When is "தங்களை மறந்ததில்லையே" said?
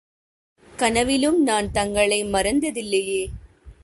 1.71-3.21